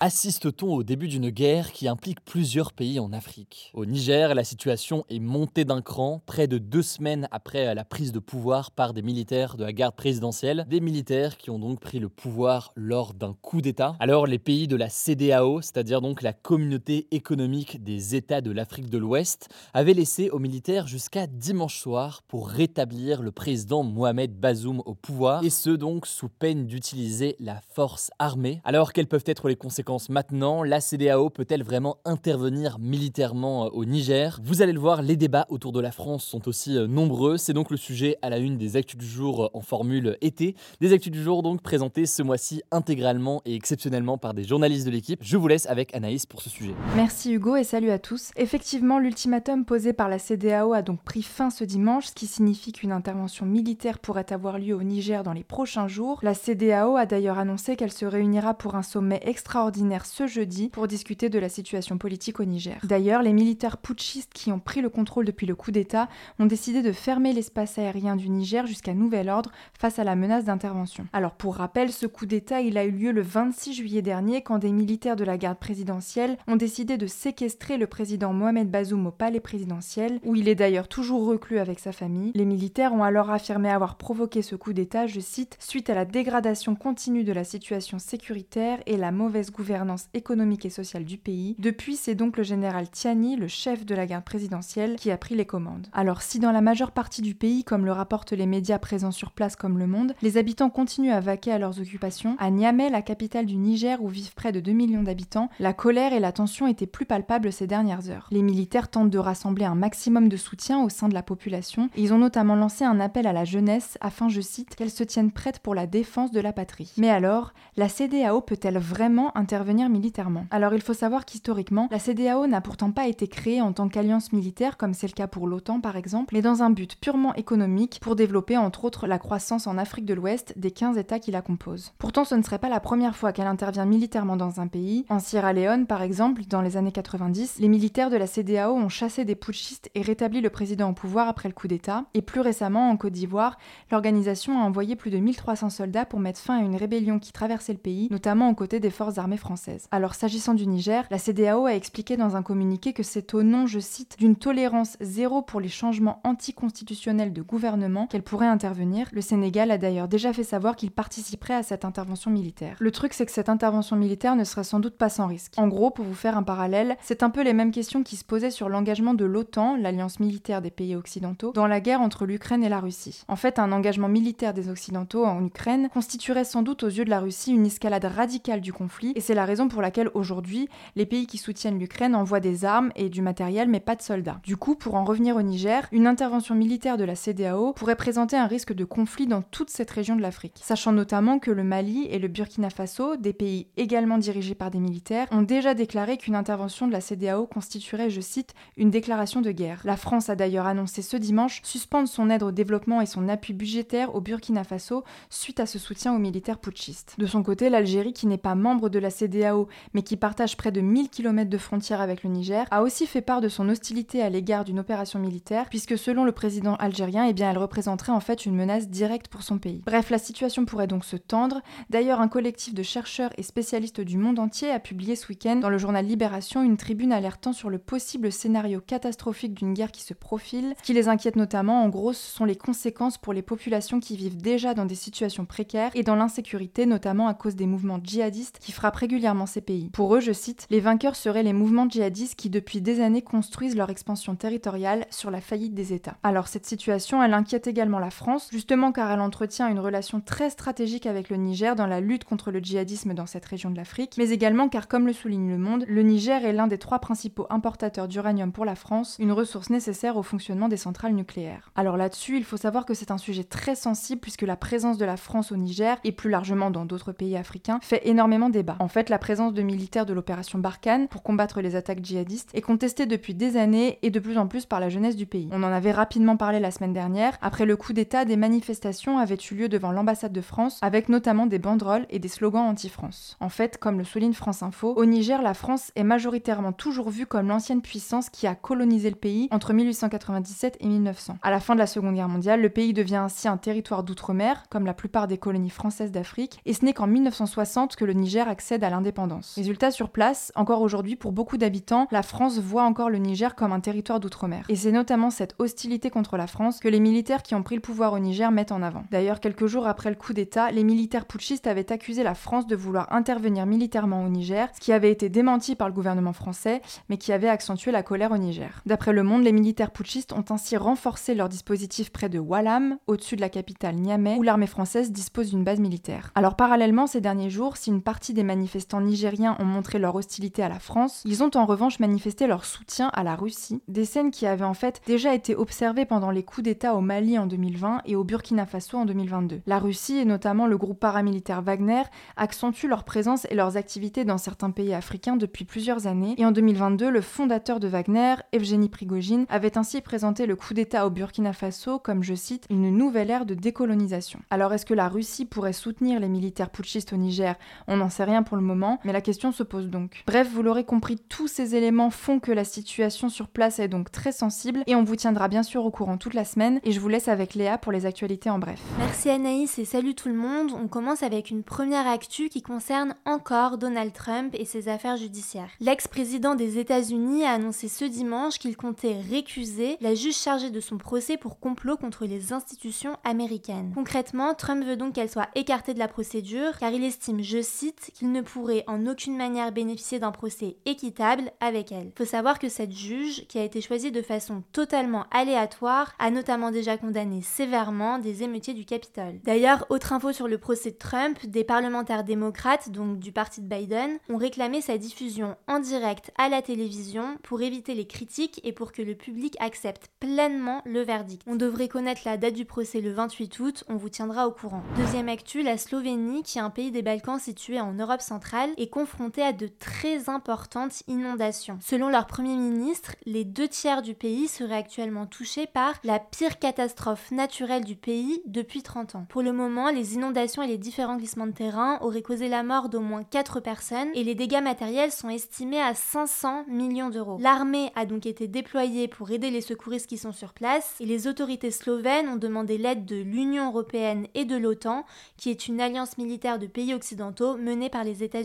[0.00, 3.72] Assiste-t-on au début d'une guerre qui implique plusieurs pays en Afrique?
[3.74, 8.12] Au Niger, la situation est montée d'un cran près de deux semaines après la prise
[8.12, 11.98] de pouvoir par des militaires de la garde présidentielle, des militaires qui ont donc pris
[11.98, 13.96] le pouvoir lors d'un coup d'État.
[13.98, 18.90] Alors les pays de la CDAO, c'est-à-dire donc la communauté économique des États de l'Afrique
[18.90, 24.80] de l'Ouest, avaient laissé aux militaires jusqu'à dimanche soir pour rétablir le président Mohamed Bazoum
[24.86, 28.60] au pouvoir, et ce donc sous peine d'utiliser la force armée.
[28.62, 33.84] Alors quelles peuvent être les conséquences maintenant La CDAO peut-elle vraiment intervenir militairement euh, au
[33.86, 34.38] Niger?
[34.44, 37.38] Vous allez le voir, les débats autour de la France sont aussi euh, nombreux.
[37.38, 40.54] C'est donc le sujet à la une des actus du jour euh, en formule été.
[40.82, 44.90] Des actus du jour donc présentés ce mois-ci intégralement et exceptionnellement par des journalistes de
[44.90, 45.20] l'équipe.
[45.22, 46.74] Je vous laisse avec Anaïs pour ce sujet.
[46.94, 48.30] Merci Hugo et salut à tous.
[48.36, 52.72] Effectivement, l'ultimatum posé par la CDAO a donc pris fin ce dimanche, ce qui signifie
[52.72, 56.18] qu'une intervention militaire pourrait avoir lieu au Niger dans les prochains jours.
[56.22, 60.88] La CDAO a d'ailleurs annoncé qu'elle se réunira pour un sommet extraordinaire ce jeudi pour
[60.88, 62.80] discuter de la situation politique au Niger.
[62.84, 66.82] D'ailleurs, les militaires putschistes qui ont pris le contrôle depuis le coup d'État ont décidé
[66.82, 71.06] de fermer l'espace aérien du Niger jusqu'à nouvel ordre face à la menace d'intervention.
[71.12, 74.58] Alors pour rappel, ce coup d'État, il a eu lieu le 26 juillet dernier quand
[74.58, 79.10] des militaires de la garde présidentielle ont décidé de séquestrer le président Mohamed Bazoum au
[79.10, 82.32] palais présidentiel, où il est d'ailleurs toujours reclus avec sa famille.
[82.34, 86.04] Les militaires ont alors affirmé avoir provoqué ce coup d'État, je cite, suite à la
[86.04, 91.18] dégradation continue de la situation sécuritaire et la mauvaise gouvernance gouvernance économique et sociale du
[91.18, 91.54] pays.
[91.58, 95.34] Depuis, c'est donc le général Tiani, le chef de la garde présidentielle, qui a pris
[95.34, 95.88] les commandes.
[95.92, 99.32] Alors si dans la majeure partie du pays, comme le rapportent les médias présents sur
[99.32, 103.02] place comme Le Monde, les habitants continuent à vaquer à leurs occupations, à Niamey, la
[103.02, 106.66] capitale du Niger où vivent près de 2 millions d'habitants, la colère et la tension
[106.66, 108.28] étaient plus palpables ces dernières heures.
[108.30, 111.58] Les militaires tentent de rassembler un maximum de soutien au sein de la population
[111.96, 115.30] ils ont notamment lancé un appel à la jeunesse afin, je cite, qu'elle se tienne
[115.30, 116.92] prête pour la défense de la patrie.
[116.96, 120.46] Mais alors, la CDAO peut-elle vraiment intervenir intervenir militairement.
[120.52, 124.32] Alors il faut savoir qu'historiquement, la CDAO n'a pourtant pas été créée en tant qu'alliance
[124.32, 127.98] militaire comme c'est le cas pour l'OTAN par exemple, mais dans un but purement économique
[128.00, 131.42] pour développer entre autres la croissance en Afrique de l'Ouest des 15 États qui la
[131.42, 131.92] composent.
[131.98, 135.04] Pourtant ce ne serait pas la première fois qu'elle intervient militairement dans un pays.
[135.08, 138.88] En Sierra Leone par exemple, dans les années 90, les militaires de la CDAO ont
[138.88, 142.04] chassé des putschistes et rétabli le président au pouvoir après le coup d'État.
[142.14, 143.58] Et plus récemment, en Côte d'Ivoire,
[143.90, 147.72] l'organisation a envoyé plus de 1300 soldats pour mettre fin à une rébellion qui traversait
[147.72, 149.47] le pays, notamment aux côtés des forces armées françaises.
[149.90, 153.66] Alors s'agissant du Niger, la CDAO a expliqué dans un communiqué que c'est au nom,
[153.66, 159.08] je cite, d'une tolérance zéro pour les changements anticonstitutionnels de gouvernement qu'elle pourrait intervenir.
[159.12, 162.76] Le Sénégal a d'ailleurs déjà fait savoir qu'il participerait à cette intervention militaire.
[162.78, 165.52] Le truc c'est que cette intervention militaire ne serait sans doute pas sans risque.
[165.56, 168.24] En gros, pour vous faire un parallèle, c'est un peu les mêmes questions qui se
[168.24, 172.64] posaient sur l'engagement de l'OTAN, l'alliance militaire des pays occidentaux, dans la guerre entre l'Ukraine
[172.64, 173.24] et la Russie.
[173.28, 177.10] En fait, un engagement militaire des Occidentaux en Ukraine constituerait sans doute aux yeux de
[177.10, 181.06] la Russie une escalade radicale du conflit, et c'est la raison pour laquelle aujourd'hui, les
[181.06, 184.40] pays qui soutiennent l'Ukraine envoient des armes et du matériel mais pas de soldats.
[184.42, 188.36] Du coup, pour en revenir au Niger, une intervention militaire de la CDAO pourrait présenter
[188.36, 192.08] un risque de conflit dans toute cette région de l'Afrique, sachant notamment que le Mali
[192.10, 196.34] et le Burkina Faso, des pays également dirigés par des militaires, ont déjà déclaré qu'une
[196.34, 199.82] intervention de la CDAO constituerait, je cite, une déclaration de guerre.
[199.84, 203.52] La France a d'ailleurs annoncé ce dimanche suspendre son aide au développement et son appui
[203.52, 207.14] budgétaire au Burkina Faso suite à ce soutien aux militaires putschistes.
[207.18, 210.72] De son côté, l'Algérie, qui n'est pas membre de la CDAO, mais qui partage près
[210.72, 214.22] de 1000 km de frontières avec le Niger, a aussi fait part de son hostilité
[214.22, 218.20] à l'égard d'une opération militaire, puisque selon le président algérien, eh bien, elle représenterait en
[218.20, 219.82] fait une menace directe pour son pays.
[219.86, 221.60] Bref, la situation pourrait donc se tendre.
[221.90, 225.70] D'ailleurs, un collectif de chercheurs et spécialistes du monde entier a publié ce week-end dans
[225.70, 230.14] le journal Libération une tribune alertant sur le possible scénario catastrophique d'une guerre qui se
[230.14, 230.74] profile.
[230.78, 234.16] Ce qui les inquiète notamment, en gros, ce sont les conséquences pour les populations qui
[234.16, 238.58] vivent déjà dans des situations précaires et dans l'insécurité, notamment à cause des mouvements djihadistes
[238.60, 239.88] qui frapperaient régulièrement ces pays.
[239.94, 243.74] Pour eux, je cite, les vainqueurs seraient les mouvements djihadistes qui depuis des années construisent
[243.74, 246.18] leur expansion territoriale sur la faillite des États.
[246.22, 250.50] Alors cette situation, elle inquiète également la France, justement car elle entretient une relation très
[250.50, 254.16] stratégique avec le Niger dans la lutte contre le djihadisme dans cette région de l'Afrique,
[254.18, 257.46] mais également car comme le souligne Le Monde, le Niger est l'un des trois principaux
[257.48, 261.72] importateurs d'uranium pour la France, une ressource nécessaire au fonctionnement des centrales nucléaires.
[261.76, 265.06] Alors là-dessus, il faut savoir que c'est un sujet très sensible puisque la présence de
[265.06, 268.76] la France au Niger, et plus largement dans d'autres pays africains, fait énormément débat.
[269.08, 273.34] La présence de militaires de l'opération Barkhane pour combattre les attaques djihadistes est contestée depuis
[273.34, 275.48] des années et de plus en plus par la jeunesse du pays.
[275.52, 277.38] On en avait rapidement parlé la semaine dernière.
[277.40, 281.46] Après le coup d'État, des manifestations avaient eu lieu devant l'ambassade de France avec notamment
[281.46, 283.36] des banderoles et des slogans anti-France.
[283.38, 287.26] En fait, comme le souligne France Info, au Niger, la France est majoritairement toujours vue
[287.26, 291.38] comme l'ancienne puissance qui a colonisé le pays entre 1897 et 1900.
[291.42, 294.64] À la fin de la Seconde Guerre mondiale, le pays devient ainsi un territoire d'outre-mer,
[294.70, 298.48] comme la plupart des colonies françaises d'Afrique, et ce n'est qu'en 1960 que le Niger
[298.48, 299.54] accède à l'indépendance.
[299.56, 303.72] Résultat sur place, encore aujourd'hui, pour beaucoup d'habitants, la France voit encore le Niger comme
[303.72, 304.64] un territoire d'outre-mer.
[304.68, 307.80] Et c'est notamment cette hostilité contre la France que les militaires qui ont pris le
[307.80, 309.04] pouvoir au Niger mettent en avant.
[309.10, 312.76] D'ailleurs, quelques jours après le coup d'État, les militaires putschistes avaient accusé la France de
[312.76, 317.16] vouloir intervenir militairement au Niger, ce qui avait été démenti par le gouvernement français, mais
[317.16, 318.82] qui avait accentué la colère au Niger.
[318.86, 323.36] D'après Le Monde, les militaires putschistes ont ainsi renforcé leur dispositif près de Walam, au-dessus
[323.36, 326.30] de la capitale Niamey, où l'armée française dispose d'une base militaire.
[326.34, 328.42] Alors parallèlement, ces derniers jours, si une partie des
[328.78, 332.64] manifestants nigériens ont montré leur hostilité à la France, ils ont en revanche manifesté leur
[332.64, 336.44] soutien à la Russie, des scènes qui avaient en fait déjà été observées pendant les
[336.44, 339.62] coups d'État au Mali en 2020 et au Burkina Faso en 2022.
[339.66, 342.02] La Russie et notamment le groupe paramilitaire Wagner
[342.36, 346.52] accentuent leur présence et leurs activités dans certains pays africains depuis plusieurs années et en
[346.52, 351.52] 2022, le fondateur de Wagner, Evgeny Prigogine, avait ainsi présenté le coup d'État au Burkina
[351.52, 354.38] Faso comme, je cite, une nouvelle ère de décolonisation.
[354.50, 357.56] Alors est-ce que la Russie pourrait soutenir les militaires putschistes au Niger?
[357.88, 358.67] On n'en sait rien pour le moment,
[359.04, 360.22] mais la question se pose donc.
[360.26, 364.10] Bref, vous l'aurez compris, tous ces éléments font que la situation sur place est donc
[364.10, 367.00] très sensible et on vous tiendra bien sûr au courant toute la semaine et je
[367.00, 368.80] vous laisse avec Léa pour les actualités en bref.
[368.98, 370.72] Merci Anaïs et salut tout le monde.
[370.72, 375.70] On commence avec une première actu qui concerne encore Donald Trump et ses affaires judiciaires.
[375.80, 380.98] L'ex-président des États-Unis a annoncé ce dimanche qu'il comptait récuser la juge chargée de son
[380.98, 383.92] procès pour complot contre les institutions américaines.
[383.94, 388.10] Concrètement, Trump veut donc qu'elle soit écartée de la procédure car il estime, je cite,
[388.14, 392.12] qu'il ne pourrait en aucune manière bénéficier d'un procès équitable avec elle.
[392.16, 396.70] Faut savoir que cette juge, qui a été choisie de façon totalement aléatoire, a notamment
[396.70, 399.40] déjà condamné sévèrement des émeutiers du Capitole.
[399.44, 403.68] D'ailleurs, autre info sur le procès de Trump, des parlementaires démocrates, donc du parti de
[403.68, 408.72] Biden, ont réclamé sa diffusion en direct à la télévision pour éviter les critiques et
[408.72, 411.42] pour que le public accepte pleinement le verdict.
[411.46, 414.82] On devrait connaître la date du procès le 28 août, on vous tiendra au courant.
[414.96, 418.88] Deuxième actu, la Slovénie, qui est un pays des Balkans situé en Europe centrale, est
[418.88, 421.78] confrontée à de très importantes inondations.
[421.80, 426.58] Selon leur premier ministre, les deux tiers du pays seraient actuellement touchés par la pire
[426.58, 429.26] catastrophe naturelle du pays depuis 30 ans.
[429.28, 432.88] Pour le moment, les inondations et les différents glissements de terrain auraient causé la mort
[432.88, 437.38] d'au moins 4 personnes et les dégâts matériels sont estimés à 500 millions d'euros.
[437.40, 441.26] L'armée a donc été déployée pour aider les secouristes qui sont sur place et les
[441.26, 445.04] autorités slovènes ont demandé l'aide de l'Union européenne et de l'OTAN,
[445.36, 448.37] qui est une alliance militaire de pays occidentaux menée par les États-Unis.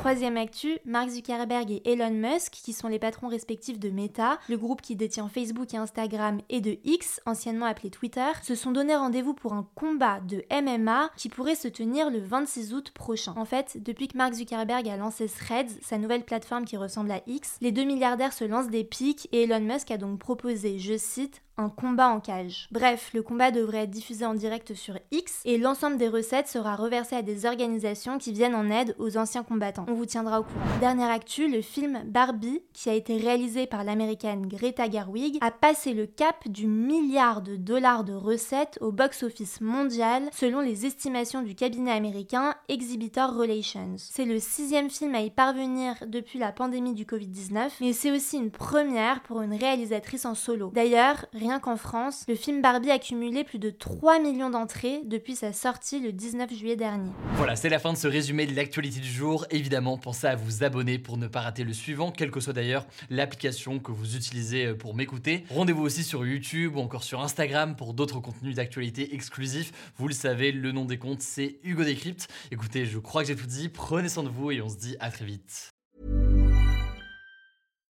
[0.00, 4.56] Troisième actu, Mark Zuckerberg et Elon Musk, qui sont les patrons respectifs de Meta, le
[4.56, 8.94] groupe qui détient Facebook et Instagram, et de X, anciennement appelé Twitter, se sont donné
[8.94, 13.34] rendez-vous pour un combat de MMA qui pourrait se tenir le 26 août prochain.
[13.36, 17.20] En fait, depuis que Mark Zuckerberg a lancé Threads, sa nouvelle plateforme qui ressemble à
[17.26, 20.96] X, les deux milliardaires se lancent des pics et Elon Musk a donc proposé, je
[20.96, 22.68] cite, un combat en cage.
[22.70, 26.76] Bref, le combat devrait être diffusé en direct sur X et l'ensemble des recettes sera
[26.76, 29.84] reversé à des organisations qui viennent en aide aux anciens combattants.
[29.88, 30.78] On vous tiendra au courant.
[30.80, 35.92] Dernière actu, le film Barbie, qui a été réalisé par l'américaine Greta Gerwig, a passé
[35.92, 41.54] le cap du milliard de dollars de recettes au box-office mondial selon les estimations du
[41.54, 43.94] cabinet américain Exhibitor Relations.
[43.96, 48.36] C'est le sixième film à y parvenir depuis la pandémie du Covid-19, mais c'est aussi
[48.36, 50.70] une première pour une réalisatrice en solo.
[50.72, 51.26] D'ailleurs,
[51.58, 55.98] qu'en France, le film Barbie a cumulé plus de 3 millions d'entrées depuis sa sortie
[56.00, 57.10] le 19 juillet dernier.
[57.36, 59.46] Voilà, c'est la fin de ce résumé de l'actualité du jour.
[59.50, 62.86] Évidemment, pensez à vous abonner pour ne pas rater le suivant, quelle que soit d'ailleurs
[63.08, 65.44] l'application que vous utilisez euh, pour m'écouter.
[65.50, 69.72] Rendez-vous aussi sur YouTube ou encore sur Instagram pour d'autres contenus d'actualité exclusifs.
[69.96, 72.28] Vous le savez, le nom des comptes, c'est Hugo Décrypte.
[72.50, 73.70] Écoutez, je crois que j'ai tout dit.
[73.70, 75.77] Prenez soin de vous et on se dit à très vite.